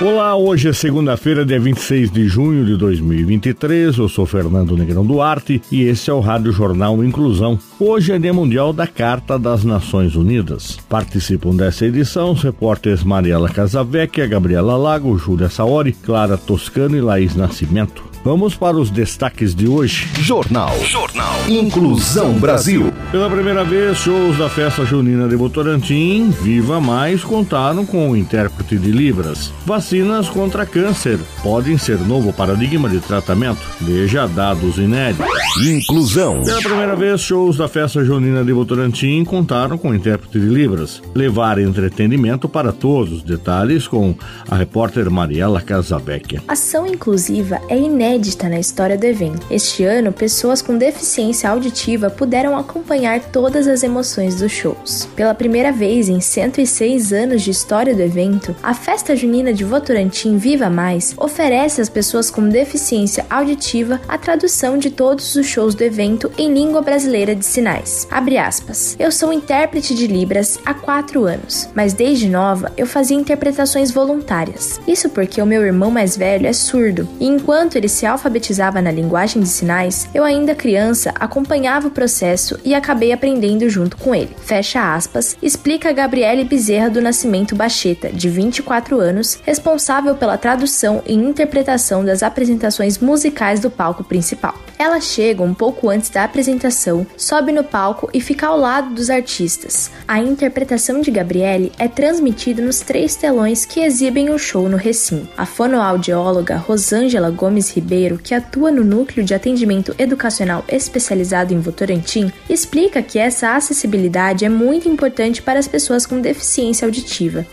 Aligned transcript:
Olá, 0.00 0.34
hoje 0.34 0.68
é 0.68 0.72
segunda-feira, 0.72 1.46
dia 1.46 1.60
26 1.60 2.10
de 2.10 2.26
junho 2.26 2.64
de 2.64 2.76
2023. 2.76 3.96
Eu 3.96 4.08
sou 4.08 4.26
Fernando 4.26 4.76
Negrão 4.76 5.06
Duarte 5.06 5.62
e 5.70 5.82
esse 5.82 6.10
é 6.10 6.12
o 6.12 6.18
Rádio 6.18 6.50
Jornal 6.50 7.02
Inclusão. 7.04 7.56
Hoje 7.78 8.10
é 8.10 8.18
Dia 8.18 8.34
Mundial 8.34 8.72
da 8.72 8.88
Carta 8.88 9.38
das 9.38 9.62
Nações 9.62 10.16
Unidas. 10.16 10.78
Participam 10.88 11.54
dessa 11.54 11.86
edição 11.86 12.32
os 12.32 12.42
repórteres 12.42 13.04
Mariela 13.04 13.48
Casavecchia, 13.48 14.26
Gabriela 14.26 14.76
Lago, 14.76 15.16
Júlia 15.16 15.48
Saori, 15.48 15.92
Clara 15.92 16.36
Toscano 16.36 16.96
e 16.96 17.00
Laís 17.00 17.36
Nascimento. 17.36 18.13
Vamos 18.24 18.54
para 18.56 18.78
os 18.78 18.88
destaques 18.88 19.54
de 19.54 19.68
hoje. 19.68 20.08
Jornal. 20.18 20.74
Jornal. 20.86 21.34
Inclusão 21.46 22.32
Brasil. 22.32 22.90
Pela 23.12 23.28
primeira 23.28 23.62
vez, 23.64 23.98
shows 23.98 24.38
da 24.38 24.48
festa 24.48 24.82
junina 24.86 25.28
de 25.28 25.36
Votorantim, 25.36 26.30
Viva 26.30 26.80
Mais, 26.80 27.22
contaram 27.22 27.84
com 27.84 28.10
o 28.10 28.16
intérprete 28.16 28.78
de 28.78 28.90
Libras. 28.90 29.52
Vacinas 29.66 30.26
contra 30.26 30.64
câncer 30.64 31.18
podem 31.42 31.76
ser 31.76 31.98
novo 31.98 32.32
paradigma 32.32 32.88
de 32.88 32.98
tratamento. 32.98 33.60
Veja 33.78 34.26
dados 34.26 34.78
inéditos. 34.78 35.28
Inclusão. 35.62 36.42
Pela 36.44 36.62
primeira 36.62 36.96
vez, 36.96 37.20
shows 37.20 37.58
da 37.58 37.68
festa 37.68 38.02
junina 38.02 38.42
de 38.42 38.54
Votorantim 38.54 39.22
contaram 39.22 39.76
com 39.76 39.90
o 39.90 39.94
intérprete 39.94 40.40
de 40.40 40.46
Libras. 40.46 41.02
Levar 41.14 41.58
entretenimento 41.58 42.48
para 42.48 42.72
todos. 42.72 43.22
Detalhes 43.22 43.86
com 43.86 44.14
a 44.50 44.56
repórter 44.56 45.10
Mariela 45.10 45.60
Casabecchia. 45.60 46.42
Ação 46.48 46.86
inclusiva 46.86 47.60
é 47.68 47.76
inédita 47.76 48.13
inédita 48.14 48.48
na 48.48 48.58
história 48.58 48.96
do 48.96 49.04
evento. 49.04 49.46
Este 49.50 49.84
ano, 49.84 50.12
pessoas 50.12 50.62
com 50.62 50.78
deficiência 50.78 51.50
auditiva 51.50 52.08
puderam 52.10 52.56
acompanhar 52.56 53.20
todas 53.20 53.66
as 53.66 53.82
emoções 53.82 54.36
dos 54.36 54.52
shows. 54.52 55.08
Pela 55.16 55.34
primeira 55.34 55.72
vez 55.72 56.08
em 56.08 56.20
106 56.20 57.12
anos 57.12 57.42
de 57.42 57.50
história 57.50 57.94
do 57.94 58.02
evento, 58.02 58.54
a 58.62 58.72
Festa 58.72 59.16
Junina 59.16 59.52
de 59.52 59.64
Votorantim 59.64 60.36
Viva 60.36 60.70
Mais 60.70 61.14
oferece 61.16 61.80
às 61.80 61.88
pessoas 61.88 62.30
com 62.30 62.48
deficiência 62.48 63.26
auditiva 63.28 64.00
a 64.06 64.16
tradução 64.16 64.78
de 64.78 64.90
todos 64.90 65.34
os 65.34 65.46
shows 65.46 65.74
do 65.74 65.82
evento 65.82 66.30
em 66.38 66.52
língua 66.52 66.82
brasileira 66.82 67.34
de 67.34 67.44
sinais. 67.44 68.06
Abre 68.10 68.38
aspas. 68.38 68.96
Eu 68.98 69.10
sou 69.10 69.32
intérprete 69.32 69.94
de 69.94 70.06
Libras 70.06 70.58
há 70.64 70.72
quatro 70.72 71.24
anos, 71.24 71.68
mas 71.74 71.92
desde 71.92 72.28
nova 72.28 72.72
eu 72.76 72.86
fazia 72.86 73.16
interpretações 73.16 73.90
voluntárias. 73.90 74.80
Isso 74.86 75.08
porque 75.08 75.42
o 75.42 75.46
meu 75.46 75.62
irmão 75.62 75.90
mais 75.90 76.16
velho 76.16 76.46
é 76.46 76.52
surdo, 76.52 77.08
e 77.18 77.26
enquanto 77.26 77.76
ele 77.76 77.88
se 77.88 78.03
se 78.04 78.06
alfabetizava 78.06 78.82
na 78.82 78.90
linguagem 78.90 79.40
de 79.40 79.48
sinais, 79.48 80.06
eu 80.12 80.24
ainda 80.24 80.54
criança 80.54 81.10
acompanhava 81.18 81.88
o 81.88 81.90
processo 81.90 82.60
e 82.62 82.74
acabei 82.74 83.12
aprendendo 83.12 83.66
junto 83.70 83.96
com 83.96 84.14
ele. 84.14 84.36
Fecha 84.42 84.94
aspas, 84.94 85.34
explica 85.40 85.90
Gabriele 85.90 86.44
Bezerra 86.44 86.90
do 86.90 87.00
Nascimento 87.00 87.56
Bacheta, 87.56 88.12
de 88.12 88.28
24 88.28 89.00
anos, 89.00 89.40
responsável 89.42 90.14
pela 90.14 90.36
tradução 90.36 91.02
e 91.06 91.14
interpretação 91.14 92.04
das 92.04 92.22
apresentações 92.22 92.98
musicais 92.98 93.58
do 93.58 93.70
palco 93.70 94.04
principal. 94.04 94.54
Ela 94.84 95.00
chega 95.00 95.42
um 95.42 95.54
pouco 95.54 95.88
antes 95.88 96.10
da 96.10 96.24
apresentação, 96.24 97.06
sobe 97.16 97.52
no 97.52 97.64
palco 97.64 98.10
e 98.12 98.20
fica 98.20 98.48
ao 98.48 98.58
lado 98.58 98.94
dos 98.94 99.08
artistas. 99.08 99.90
A 100.06 100.18
interpretação 100.18 101.00
de 101.00 101.10
Gabriele 101.10 101.72
é 101.78 101.88
transmitida 101.88 102.60
nos 102.60 102.80
três 102.80 103.16
telões 103.16 103.64
que 103.64 103.80
exibem 103.80 104.28
o 104.28 104.38
show 104.38 104.68
no 104.68 104.76
recinto. 104.76 105.26
A 105.38 105.46
fonoaudióloga 105.46 106.58
Rosângela 106.58 107.30
Gomes 107.30 107.74
Ribeiro, 107.74 108.20
que 108.22 108.34
atua 108.34 108.70
no 108.70 108.84
Núcleo 108.84 109.24
de 109.24 109.32
Atendimento 109.32 109.94
Educacional 109.98 110.62
Especializado 110.68 111.54
em 111.54 111.60
Votorantim, 111.60 112.30
explica 112.46 113.00
que 113.00 113.18
essa 113.18 113.56
acessibilidade 113.56 114.44
é 114.44 114.50
muito 114.50 114.86
importante 114.86 115.40
para 115.40 115.58
as 115.58 115.66
pessoas 115.66 116.04
com 116.04 116.20
deficiência 116.20 116.84
auditiva. 116.84 117.46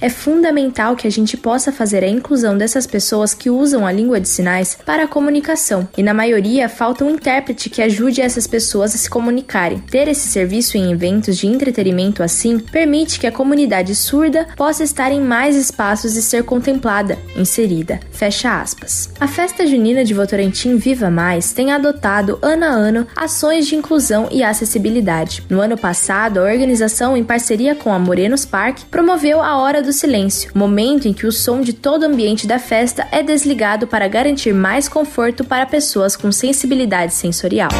É 0.00 0.08
fundamental 0.08 0.94
que 0.94 1.08
a 1.08 1.10
gente 1.10 1.36
possa 1.36 1.72
fazer 1.72 2.04
a 2.04 2.08
inclusão 2.08 2.56
dessas 2.56 2.86
pessoas 2.86 3.34
que 3.34 3.50
usam 3.50 3.84
a 3.84 3.90
língua 3.90 4.20
de 4.20 4.28
sinais 4.28 4.78
para 4.86 5.02
a 5.02 5.08
comunicação 5.08 5.88
e 5.98 6.04
na 6.04 6.19
maioria, 6.20 6.68
falta 6.68 7.02
um 7.02 7.10
intérprete 7.10 7.70
que 7.70 7.80
ajude 7.80 8.20
essas 8.20 8.46
pessoas 8.46 8.94
a 8.94 8.98
se 8.98 9.08
comunicarem. 9.08 9.78
Ter 9.78 10.06
esse 10.06 10.28
serviço 10.28 10.76
em 10.76 10.92
eventos 10.92 11.38
de 11.38 11.46
entretenimento 11.46 12.22
assim 12.22 12.58
permite 12.58 13.18
que 13.18 13.26
a 13.26 13.32
comunidade 13.32 13.94
surda 13.94 14.46
possa 14.54 14.84
estar 14.84 15.10
em 15.12 15.20
mais 15.20 15.56
espaços 15.56 16.16
e 16.16 16.22
ser 16.22 16.44
contemplada, 16.44 17.18
inserida. 17.34 17.98
Fecha 18.12 18.60
aspas. 18.60 19.10
A 19.18 19.26
festa 19.26 19.66
junina 19.66 20.04
de 20.04 20.12
Votorantim 20.12 20.76
Viva 20.76 21.10
Mais 21.10 21.54
tem 21.54 21.72
adotado 21.72 22.38
ano 22.42 22.64
a 22.64 22.68
ano 22.68 23.06
ações 23.16 23.66
de 23.66 23.76
inclusão 23.76 24.28
e 24.30 24.42
acessibilidade. 24.42 25.42
No 25.48 25.58
ano 25.62 25.78
passado, 25.78 26.40
a 26.40 26.42
organização, 26.42 27.16
em 27.16 27.24
parceria 27.24 27.74
com 27.74 27.94
a 27.94 27.98
Morenos 27.98 28.44
Park, 28.44 28.80
promoveu 28.90 29.40
a 29.40 29.56
Hora 29.56 29.82
do 29.82 29.92
Silêncio, 29.92 30.52
momento 30.54 31.08
em 31.08 31.14
que 31.14 31.26
o 31.26 31.32
som 31.32 31.62
de 31.62 31.72
todo 31.72 32.02
o 32.02 32.06
ambiente 32.06 32.46
da 32.46 32.58
festa 32.58 33.08
é 33.10 33.22
desligado 33.22 33.86
para 33.86 34.06
garantir 34.06 34.52
mais 34.52 34.86
conforto 34.86 35.44
para 35.44 35.64
pessoas 35.64 35.99
pessoas 36.00 36.16
com 36.16 36.32
sensibilidade 36.32 37.12
sensorial. 37.12 37.70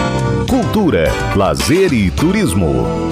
Cultura, 0.48 1.04
lazer 1.34 1.92
e 1.92 2.10
turismo. 2.10 2.66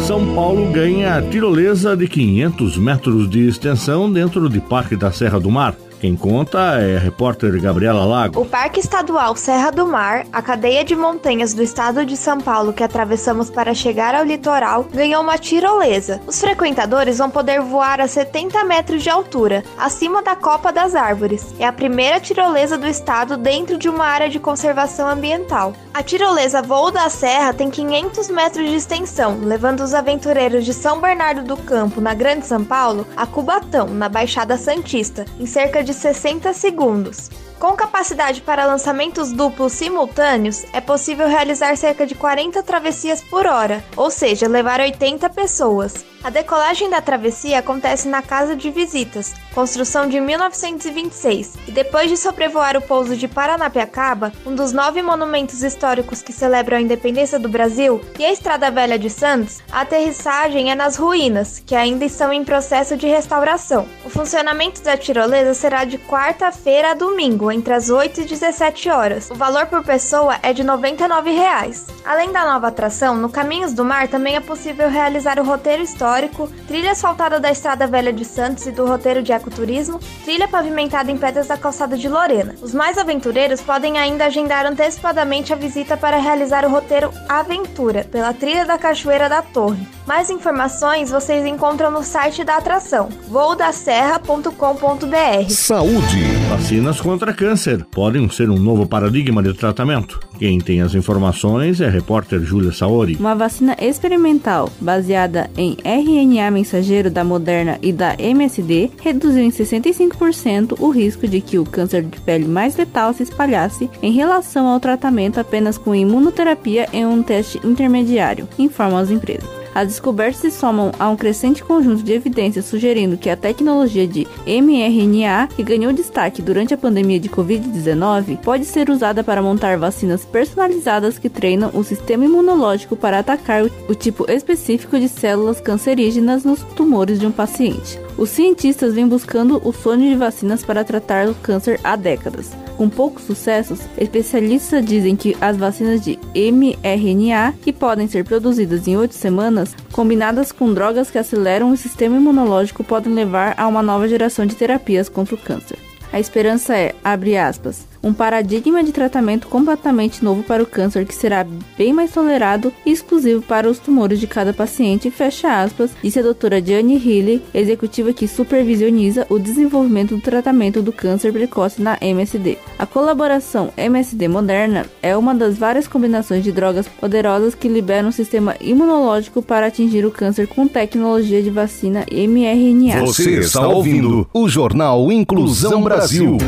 São 0.06 0.34
Paulo 0.34 0.70
ganha 0.70 1.22
tirolesa 1.22 1.96
de 1.96 2.06
500 2.06 2.76
metros 2.76 3.30
de 3.30 3.48
extensão 3.48 4.12
dentro 4.12 4.48
de 4.48 4.60
Parque 4.60 4.96
da 4.96 5.10
Serra 5.10 5.40
do 5.40 5.50
Mar. 5.50 5.74
Quem 6.00 6.14
conta 6.14 6.80
é 6.80 6.96
a 6.96 7.00
repórter 7.00 7.60
Gabriela 7.60 8.04
Lago. 8.04 8.40
O 8.40 8.46
Parque 8.46 8.78
Estadual 8.78 9.34
Serra 9.34 9.72
do 9.72 9.84
Mar, 9.84 10.24
a 10.32 10.40
cadeia 10.40 10.84
de 10.84 10.94
montanhas 10.94 11.52
do 11.52 11.62
estado 11.62 12.06
de 12.06 12.16
São 12.16 12.40
Paulo 12.40 12.72
que 12.72 12.84
atravessamos 12.84 13.50
para 13.50 13.74
chegar 13.74 14.14
ao 14.14 14.24
litoral, 14.24 14.84
ganhou 14.84 15.20
uma 15.20 15.36
tirolesa. 15.36 16.20
Os 16.24 16.40
frequentadores 16.40 17.18
vão 17.18 17.28
poder 17.28 17.60
voar 17.60 18.00
a 18.00 18.06
70 18.06 18.62
metros 18.62 19.02
de 19.02 19.10
altura, 19.10 19.64
acima 19.76 20.22
da 20.22 20.36
copa 20.36 20.72
das 20.72 20.94
árvores. 20.94 21.52
É 21.58 21.66
a 21.66 21.72
primeira 21.72 22.20
tirolesa 22.20 22.78
do 22.78 22.86
estado 22.86 23.36
dentro 23.36 23.76
de 23.76 23.88
uma 23.88 24.04
área 24.04 24.28
de 24.28 24.38
conservação 24.38 25.08
ambiental. 25.08 25.72
A 25.92 26.00
tirolesa 26.00 26.62
Voo 26.62 26.92
da 26.92 27.08
Serra 27.08 27.52
tem 27.52 27.70
500 27.70 28.28
metros 28.28 28.70
de 28.70 28.76
extensão, 28.76 29.40
levando 29.42 29.80
os 29.80 29.92
aventureiros 29.92 30.64
de 30.64 30.72
São 30.72 31.00
Bernardo 31.00 31.42
do 31.42 31.56
Campo, 31.56 32.00
na 32.00 32.14
Grande 32.14 32.46
São 32.46 32.64
Paulo, 32.64 33.04
a 33.16 33.26
Cubatão, 33.26 33.88
na 33.88 34.08
Baixada 34.08 34.56
Santista, 34.56 35.24
em 35.40 35.46
cerca 35.46 35.82
de 35.82 35.87
de 35.88 35.94
60 35.94 36.52
segundos. 36.52 37.30
Com 37.58 37.74
capacidade 37.74 38.42
para 38.42 38.66
lançamentos 38.66 39.32
duplos 39.32 39.72
simultâneos, 39.72 40.66
é 40.74 40.82
possível 40.82 41.26
realizar 41.26 41.74
cerca 41.78 42.06
de 42.06 42.14
40 42.14 42.62
travessias 42.62 43.22
por 43.22 43.46
hora, 43.46 43.82
ou 43.96 44.10
seja, 44.10 44.46
levar 44.46 44.80
80 44.80 45.30
pessoas. 45.30 46.04
A 46.22 46.28
decolagem 46.28 46.90
da 46.90 47.00
travessia 47.00 47.60
acontece 47.60 48.06
na 48.06 48.20
Casa 48.20 48.54
de 48.54 48.70
Visitas, 48.70 49.32
construção 49.58 50.08
de 50.08 50.20
1926, 50.20 51.54
e 51.66 51.72
depois 51.72 52.08
de 52.08 52.16
sobrevoar 52.16 52.76
o 52.76 52.80
pouso 52.80 53.16
de 53.16 53.26
Paranapiacaba, 53.26 54.32
um 54.46 54.54
dos 54.54 54.72
nove 54.72 55.02
monumentos 55.02 55.64
históricos 55.64 56.22
que 56.22 56.32
celebram 56.32 56.78
a 56.78 56.80
independência 56.80 57.40
do 57.40 57.48
Brasil, 57.48 58.00
e 58.16 58.24
a 58.24 58.32
Estrada 58.32 58.70
Velha 58.70 58.96
de 58.96 59.10
Santos, 59.10 59.58
a 59.72 59.80
aterrissagem 59.80 60.70
é 60.70 60.76
nas 60.76 60.96
ruínas, 60.96 61.60
que 61.66 61.74
ainda 61.74 62.04
estão 62.04 62.32
em 62.32 62.44
processo 62.44 62.96
de 62.96 63.08
restauração. 63.08 63.88
O 64.04 64.08
funcionamento 64.08 64.80
da 64.80 64.96
tirolesa 64.96 65.54
será 65.54 65.84
de 65.84 65.98
quarta-feira 65.98 66.92
a 66.92 66.94
domingo, 66.94 67.50
entre 67.50 67.74
as 67.74 67.90
8 67.90 68.20
e 68.20 68.24
17 68.26 68.88
horas. 68.88 69.28
O 69.28 69.34
valor 69.34 69.66
por 69.66 69.82
pessoa 69.82 70.36
é 70.40 70.52
de 70.52 70.62
99 70.62 71.32
reais. 71.32 71.84
Além 72.04 72.30
da 72.30 72.46
nova 72.46 72.68
atração, 72.68 73.16
no 73.16 73.28
Caminhos 73.28 73.72
do 73.72 73.84
Mar 73.84 74.06
também 74.06 74.36
é 74.36 74.40
possível 74.40 74.88
realizar 74.88 75.40
o 75.40 75.44
roteiro 75.44 75.82
histórico 75.82 76.48
trilha 76.68 76.92
asfaltada 76.92 77.40
da 77.40 77.50
Estrada 77.50 77.88
Velha 77.88 78.12
de 78.12 78.24
Santos 78.24 78.64
e 78.64 78.70
do 78.70 78.86
roteiro 78.86 79.20
de 79.20 79.32
ecoturismo, 79.48 79.98
trilha 80.24 80.46
pavimentada 80.46 81.10
em 81.10 81.16
pedras 81.16 81.48
da 81.48 81.56
calçada 81.56 81.96
de 81.96 82.08
Lorena. 82.08 82.54
Os 82.62 82.72
mais 82.72 82.96
aventureiros 82.98 83.60
podem 83.60 83.98
ainda 83.98 84.26
agendar 84.26 84.66
antecipadamente 84.66 85.52
a 85.52 85.56
visita 85.56 85.96
para 85.96 86.18
realizar 86.18 86.64
o 86.64 86.70
roteiro 86.70 87.10
Aventura 87.28 88.04
pela 88.04 88.32
trilha 88.32 88.64
da 88.64 88.78
Cachoeira 88.78 89.28
da 89.28 89.42
Torre. 89.42 89.97
Mais 90.08 90.30
informações 90.30 91.10
vocês 91.10 91.44
encontram 91.44 91.90
no 91.90 92.02
site 92.02 92.42
da 92.42 92.56
atração, 92.56 93.10
voodaserra.com.br. 93.28 95.50
Saúde. 95.50 96.22
Vacinas 96.48 96.98
contra 96.98 97.34
câncer 97.34 97.84
podem 97.84 98.26
ser 98.30 98.48
um 98.48 98.56
novo 98.56 98.88
paradigma 98.88 99.42
de 99.42 99.52
tratamento. 99.52 100.18
Quem 100.38 100.60
tem 100.60 100.80
as 100.80 100.94
informações 100.94 101.82
é 101.82 101.88
a 101.88 101.90
repórter 101.90 102.40
Júlia 102.40 102.72
Saori. 102.72 103.16
Uma 103.16 103.34
vacina 103.34 103.76
experimental 103.78 104.70
baseada 104.80 105.50
em 105.58 105.76
RNA 105.84 106.50
mensageiro 106.52 107.10
da 107.10 107.22
Moderna 107.22 107.78
e 107.82 107.92
da 107.92 108.14
MSD 108.18 108.90
reduziu 109.02 109.42
em 109.42 109.50
65% 109.50 110.80
o 110.80 110.88
risco 110.88 111.28
de 111.28 111.42
que 111.42 111.58
o 111.58 111.66
câncer 111.66 112.02
de 112.02 112.18
pele 112.22 112.48
mais 112.48 112.78
letal 112.78 113.12
se 113.12 113.24
espalhasse 113.24 113.90
em 114.02 114.12
relação 114.12 114.68
ao 114.68 114.80
tratamento 114.80 115.38
apenas 115.38 115.76
com 115.76 115.94
imunoterapia 115.94 116.88
em 116.94 117.04
um 117.04 117.22
teste 117.22 117.60
intermediário, 117.62 118.48
informam 118.58 118.96
as 118.96 119.10
empresas. 119.10 119.57
As 119.74 119.88
descobertas 119.88 120.40
se 120.40 120.50
somam 120.50 120.92
a 120.98 121.08
um 121.08 121.16
crescente 121.16 121.62
conjunto 121.62 122.02
de 122.02 122.12
evidências 122.12 122.64
sugerindo 122.64 123.16
que 123.16 123.30
a 123.30 123.36
tecnologia 123.36 124.06
de 124.06 124.26
mRNA, 124.46 125.48
que 125.54 125.62
ganhou 125.62 125.92
destaque 125.92 126.42
durante 126.42 126.74
a 126.74 126.78
pandemia 126.78 127.20
de 127.20 127.28
Covid-19, 127.28 128.38
pode 128.38 128.64
ser 128.64 128.90
usada 128.90 129.22
para 129.22 129.42
montar 129.42 129.78
vacinas 129.78 130.24
personalizadas 130.24 131.18
que 131.18 131.28
treinam 131.28 131.70
o 131.74 131.84
sistema 131.84 132.24
imunológico 132.24 132.96
para 132.96 133.18
atacar 133.18 133.64
o 133.88 133.94
tipo 133.94 134.30
específico 134.30 134.98
de 134.98 135.08
células 135.08 135.60
cancerígenas 135.60 136.44
nos 136.44 136.62
tumores 136.74 137.18
de 137.18 137.26
um 137.26 137.32
paciente. 137.32 137.98
Os 138.16 138.30
cientistas 138.30 138.94
vêm 138.94 139.06
buscando 139.06 139.60
o 139.64 139.72
sonho 139.72 140.10
de 140.10 140.16
vacinas 140.16 140.64
para 140.64 140.84
tratar 140.84 141.28
o 141.28 141.34
câncer 141.34 141.78
há 141.84 141.94
décadas. 141.94 142.67
Com 142.78 142.88
poucos 142.88 143.24
sucessos, 143.24 143.80
especialistas 143.98 144.86
dizem 144.86 145.16
que 145.16 145.36
as 145.40 145.56
vacinas 145.56 146.00
de 146.00 146.16
mRNA, 146.32 147.52
que 147.60 147.72
podem 147.72 148.06
ser 148.06 148.24
produzidas 148.24 148.86
em 148.86 148.96
oito 148.96 149.16
semanas, 149.16 149.74
combinadas 149.90 150.52
com 150.52 150.72
drogas 150.72 151.10
que 151.10 151.18
aceleram 151.18 151.72
o 151.72 151.76
sistema 151.76 152.16
imunológico, 152.16 152.84
podem 152.84 153.12
levar 153.12 153.52
a 153.58 153.66
uma 153.66 153.82
nova 153.82 154.06
geração 154.06 154.46
de 154.46 154.54
terapias 154.54 155.08
contra 155.08 155.34
o 155.34 155.38
câncer. 155.38 155.76
A 156.12 156.20
esperança 156.20 156.76
é, 156.76 156.94
abre 157.02 157.36
aspas, 157.36 157.84
um 158.02 158.12
paradigma 158.12 158.82
de 158.82 158.92
tratamento 158.92 159.48
completamente 159.48 160.24
novo 160.24 160.42
para 160.42 160.62
o 160.62 160.66
câncer 160.66 161.04
que 161.06 161.14
será 161.14 161.46
bem 161.76 161.92
mais 161.92 162.12
tolerado 162.12 162.72
e 162.84 162.90
exclusivo 162.90 163.42
para 163.42 163.68
os 163.68 163.78
tumores 163.78 164.20
de 164.20 164.26
cada 164.26 164.52
paciente, 164.52 165.10
fecha 165.10 165.62
aspas, 165.62 165.90
disse 166.02 166.18
a 166.18 166.22
doutora 166.22 166.64
Jane 166.64 166.94
Healy, 166.94 167.42
executiva 167.52 168.12
que 168.12 168.28
supervisioniza 168.28 169.26
o 169.28 169.38
desenvolvimento 169.38 170.16
do 170.16 170.22
tratamento 170.22 170.82
do 170.82 170.92
câncer 170.92 171.32
precoce 171.32 171.82
na 171.82 171.98
MSD. 172.00 172.58
A 172.78 172.86
colaboração 172.86 173.72
MSD-Moderna 173.76 174.86
é 175.02 175.16
uma 175.16 175.34
das 175.34 175.56
várias 175.56 175.88
combinações 175.88 176.44
de 176.44 176.52
drogas 176.52 176.88
poderosas 176.88 177.54
que 177.54 177.68
liberam 177.68 178.08
o 178.08 178.12
sistema 178.12 178.56
imunológico 178.60 179.42
para 179.42 179.66
atingir 179.66 180.04
o 180.04 180.10
câncer 180.10 180.46
com 180.46 180.66
tecnologia 180.66 181.42
de 181.42 181.50
vacina 181.50 182.04
mRNA. 182.10 183.00
Você 183.06 183.38
está 183.38 183.66
ouvindo 183.66 184.26
o 184.32 184.48
Jornal 184.48 185.10
Inclusão 185.10 185.82
Brasil. 185.82 186.38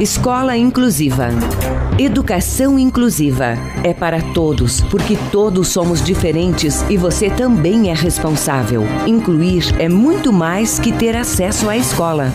Escola 0.00 0.56
Inclusiva. 0.56 1.28
Educação 1.96 2.76
inclusiva 2.76 3.56
é 3.84 3.94
para 3.94 4.20
todos, 4.20 4.80
porque 4.80 5.16
todos 5.30 5.68
somos 5.68 6.02
diferentes 6.02 6.84
e 6.90 6.96
você 6.96 7.30
também 7.30 7.90
é 7.90 7.94
responsável. 7.94 8.82
Incluir 9.06 9.62
é 9.78 9.88
muito 9.88 10.32
mais 10.32 10.80
que 10.80 10.90
ter 10.90 11.14
acesso 11.14 11.70
à 11.70 11.76
escola. 11.76 12.32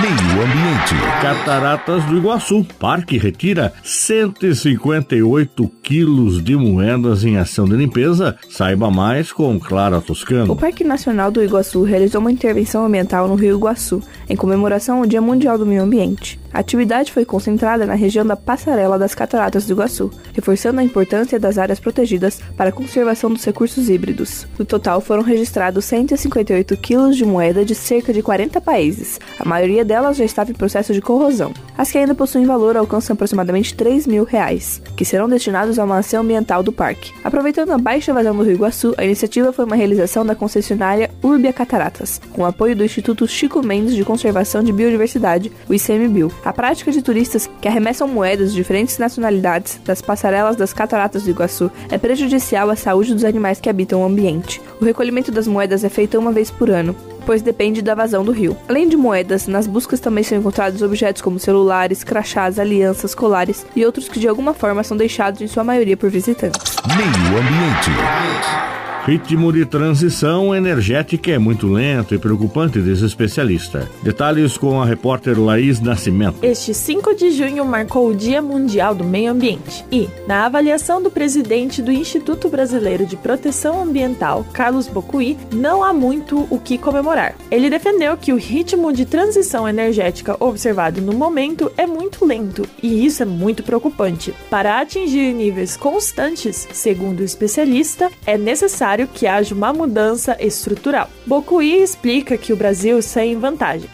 Meio 0.00 0.42
Ambiente. 0.42 0.94
Cataratas 1.22 2.02
do 2.04 2.16
Iguaçu. 2.16 2.66
Parque 2.78 3.18
retira 3.18 3.72
158 3.84 5.70
quilos 5.82 6.42
de 6.42 6.56
moedas 6.56 7.24
em 7.24 7.36
ação 7.36 7.66
de 7.66 7.76
limpeza. 7.76 8.36
Saiba 8.48 8.90
mais 8.90 9.32
com 9.32 9.60
Clara 9.60 10.00
Toscano. 10.00 10.52
O 10.52 10.56
Parque 10.56 10.82
Nacional 10.82 11.30
do 11.30 11.42
Iguaçu 11.42 11.82
realizou 11.82 12.20
uma 12.20 12.32
intervenção 12.32 12.84
ambiental 12.84 13.28
no 13.28 13.36
Rio 13.36 13.56
Iguaçu, 13.56 14.02
em 14.28 14.34
comemoração 14.34 14.98
ao 14.98 15.06
Dia 15.06 15.20
Mundial 15.20 15.56
do 15.56 15.66
Meio 15.66 15.82
Ambiente. 15.82 16.40
A 16.56 16.60
atividade 16.60 17.12
foi 17.12 17.26
concentrada 17.26 17.84
na 17.84 17.92
região 17.92 18.24
da 18.24 18.34
Passarela 18.34 18.98
das 18.98 19.14
Cataratas 19.14 19.66
do 19.66 19.74
Iguaçu, 19.74 20.10
reforçando 20.32 20.80
a 20.80 20.82
importância 20.82 21.38
das 21.38 21.58
áreas 21.58 21.78
protegidas 21.78 22.40
para 22.56 22.70
a 22.70 22.72
conservação 22.72 23.30
dos 23.30 23.44
recursos 23.44 23.90
híbridos. 23.90 24.46
No 24.58 24.64
total, 24.64 25.02
foram 25.02 25.22
registrados 25.22 25.84
158 25.84 26.74
quilos 26.78 27.14
de 27.14 27.26
moeda 27.26 27.62
de 27.62 27.74
cerca 27.74 28.10
de 28.10 28.22
40 28.22 28.58
países. 28.62 29.20
A 29.38 29.46
maioria 29.46 29.84
delas 29.84 30.16
já 30.16 30.24
estava 30.24 30.50
em 30.50 30.54
processo 30.54 30.94
de 30.94 31.02
corrosão. 31.02 31.52
As 31.76 31.92
que 31.92 31.98
ainda 31.98 32.14
possuem 32.14 32.46
valor 32.46 32.74
alcançam 32.74 33.12
aproximadamente 33.12 33.74
3 33.74 34.06
mil 34.06 34.24
reais, 34.24 34.80
que 34.96 35.04
serão 35.04 35.28
destinados 35.28 35.78
a 35.78 35.84
uma 35.84 35.98
ação 35.98 36.22
ambiental 36.22 36.62
do 36.62 36.72
parque. 36.72 37.12
Aproveitando 37.22 37.72
a 37.72 37.76
baixa 37.76 38.14
vazão 38.14 38.34
do 38.34 38.42
Rio 38.42 38.54
Iguaçu, 38.54 38.94
a 38.96 39.04
iniciativa 39.04 39.52
foi 39.52 39.66
uma 39.66 39.76
realização 39.76 40.24
da 40.24 40.34
concessionária 40.34 41.10
Urbia 41.22 41.52
Cataratas, 41.52 42.18
com 42.32 42.46
apoio 42.46 42.74
do 42.74 42.82
Instituto 42.82 43.28
Chico 43.28 43.62
Mendes 43.62 43.94
de 43.94 44.06
Conservação 44.06 44.64
de 44.64 44.72
Biodiversidade, 44.72 45.52
o 45.68 45.74
ICMBio. 45.74 46.32
A 46.46 46.52
prática 46.52 46.92
de 46.92 47.02
turistas 47.02 47.50
que 47.60 47.66
arremessam 47.66 48.06
moedas 48.06 48.50
de 48.50 48.54
diferentes 48.54 48.98
nacionalidades 48.98 49.80
das 49.84 50.00
passarelas 50.00 50.54
das 50.54 50.72
cataratas 50.72 51.24
do 51.24 51.30
Iguaçu 51.30 51.72
é 51.90 51.98
prejudicial 51.98 52.70
à 52.70 52.76
saúde 52.76 53.14
dos 53.14 53.24
animais 53.24 53.58
que 53.58 53.68
habitam 53.68 54.00
o 54.00 54.04
ambiente. 54.04 54.62
O 54.80 54.84
recolhimento 54.84 55.32
das 55.32 55.48
moedas 55.48 55.82
é 55.82 55.88
feito 55.88 56.16
uma 56.16 56.30
vez 56.30 56.48
por 56.48 56.70
ano, 56.70 56.94
pois 57.26 57.42
depende 57.42 57.82
da 57.82 57.96
vazão 57.96 58.24
do 58.24 58.30
rio. 58.30 58.56
Além 58.68 58.88
de 58.88 58.96
moedas, 58.96 59.48
nas 59.48 59.66
buscas 59.66 59.98
também 59.98 60.22
são 60.22 60.38
encontrados 60.38 60.82
objetos 60.82 61.20
como 61.20 61.40
celulares, 61.40 62.04
crachás, 62.04 62.60
alianças, 62.60 63.12
colares 63.12 63.66
e 63.74 63.84
outros 63.84 64.08
que 64.08 64.20
de 64.20 64.28
alguma 64.28 64.54
forma 64.54 64.84
são 64.84 64.96
deixados 64.96 65.40
em 65.40 65.48
sua 65.48 65.64
maioria 65.64 65.96
por 65.96 66.10
visitantes. 66.10 66.76
Meio 66.96 67.38
Ambiente. 67.40 68.85
Ritmo 69.06 69.52
de 69.52 69.64
transição 69.64 70.52
energética 70.52 71.30
é 71.30 71.38
muito 71.38 71.68
lento 71.68 72.12
e 72.12 72.18
preocupante, 72.18 72.82
diz 72.82 73.02
o 73.02 73.06
especialista. 73.06 73.88
Detalhes 74.02 74.58
com 74.58 74.82
a 74.82 74.84
repórter 74.84 75.40
Laís 75.40 75.78
Nascimento. 75.80 76.38
Este 76.42 76.74
5 76.74 77.14
de 77.14 77.30
junho 77.30 77.64
marcou 77.64 78.08
o 78.08 78.14
Dia 78.16 78.42
Mundial 78.42 78.96
do 78.96 79.04
Meio 79.04 79.30
Ambiente 79.30 79.84
e, 79.92 80.08
na 80.26 80.44
avaliação 80.44 81.00
do 81.00 81.08
presidente 81.08 81.80
do 81.80 81.92
Instituto 81.92 82.48
Brasileiro 82.48 83.06
de 83.06 83.16
Proteção 83.16 83.80
Ambiental, 83.80 84.44
Carlos 84.52 84.88
Bocuí, 84.88 85.38
não 85.52 85.84
há 85.84 85.92
muito 85.92 86.44
o 86.50 86.58
que 86.58 86.76
comemorar. 86.76 87.36
Ele 87.48 87.70
defendeu 87.70 88.16
que 88.16 88.32
o 88.32 88.36
ritmo 88.36 88.92
de 88.92 89.04
transição 89.04 89.68
energética 89.68 90.36
observado 90.40 91.00
no 91.00 91.12
momento 91.12 91.70
é 91.76 91.86
muito 91.86 92.24
lento 92.24 92.68
e 92.82 93.06
isso 93.06 93.22
é 93.22 93.26
muito 93.26 93.62
preocupante. 93.62 94.34
Para 94.50 94.80
atingir 94.80 95.32
níveis 95.32 95.76
constantes, 95.76 96.66
segundo 96.72 97.20
o 97.20 97.24
especialista, 97.24 98.10
é 98.26 98.36
necessário 98.36 98.95
que 99.04 99.26
haja 99.26 99.52
uma 99.52 99.72
mudança 99.72 100.36
estrutural. 100.38 101.10
Bocuí 101.26 101.82
explica 101.82 102.38
que 102.38 102.52
o 102.52 102.56
Brasil 102.56 103.02
sai 103.02 103.30
em 103.30 103.38
vantagem. 103.38 103.90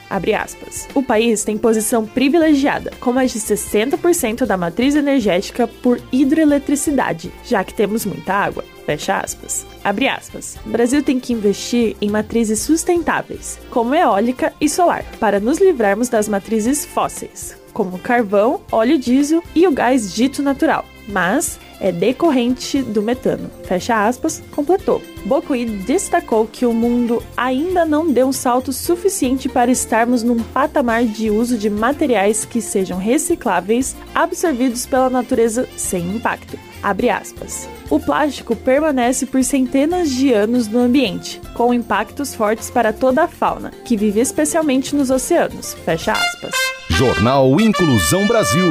O 0.95 1.03
país 1.03 1.43
tem 1.43 1.57
posição 1.57 2.05
privilegiada, 2.05 2.93
com 3.01 3.11
mais 3.11 3.33
de 3.33 3.41
60% 3.41 4.45
da 4.45 4.59
matriz 4.59 4.95
energética 4.95 5.67
por 5.67 5.99
hidroeletricidade, 6.13 7.33
já 7.43 7.65
que 7.65 7.73
temos 7.73 8.05
muita 8.05 8.35
água. 8.35 8.65
Fecha 8.85 9.19
aspas. 9.19 9.67
Abre 9.83 10.09
aspas. 10.09 10.59
O 10.67 10.69
Brasil 10.69 11.03
tem 11.03 11.19
que 11.19 11.33
investir 11.33 11.97
em 12.01 12.11
matrizes 12.11 12.61
sustentáveis, 12.61 13.59
como 13.71 13.95
eólica 13.95 14.53
e 14.61 14.69
solar, 14.69 15.05
para 15.19 15.41
nos 15.41 15.59
livrarmos 15.59 16.09
das 16.09 16.29
matrizes 16.29 16.85
fósseis, 16.85 17.57
como 17.73 17.99
carvão, 17.99 18.61
óleo 18.71 18.99
diesel 18.99 19.43
e 19.55 19.67
o 19.67 19.73
gás 19.73 20.15
dito 20.15 20.43
natural. 20.43 20.85
Mas 21.09 21.59
é 21.81 21.91
decorrente 21.91 22.81
do 22.81 23.03
metano. 23.03 23.51
Fecha 23.65 24.07
aspas, 24.07 24.41
completou. 24.53 25.03
Bokuí 25.25 25.65
destacou 25.65 26.47
que 26.47 26.65
o 26.65 26.73
mundo 26.73 27.21
ainda 27.37 27.85
não 27.85 28.07
deu 28.07 28.29
um 28.29 28.33
salto 28.33 28.73
suficiente 28.73 29.49
para 29.49 29.71
estarmos 29.71 30.23
num 30.23 30.41
patamar 30.41 31.05
de 31.05 31.29
uso 31.29 31.59
de 31.59 31.69
materiais 31.69 32.45
que 32.45 32.61
sejam 32.61 32.99
recicláveis, 32.99 33.97
absorvidos 34.15 34.87
pela 34.87 35.11
natureza 35.11 35.69
sem 35.77 36.17
impacto. 36.17 36.57
Abre 36.81 37.11
aspas. 37.11 37.69
O 37.91 37.99
plástico 37.99 38.55
permanece 38.55 39.27
por 39.27 39.43
centenas 39.43 40.11
de 40.11 40.33
anos 40.33 40.69
no 40.69 40.81
ambiente, 40.81 41.41
com 41.55 41.75
impactos 41.75 42.35
fortes 42.35 42.71
para 42.71 42.93
toda 42.93 43.25
a 43.25 43.29
fauna, 43.29 43.71
que 43.85 43.97
vive 43.97 44.21
especialmente 44.21 44.95
nos 44.95 45.11
oceanos. 45.11 45.75
Fecha 45.85 46.13
aspas. 46.13 46.82
Jornal 46.97 47.59
Inclusão 47.59 48.27
Brasil. 48.27 48.71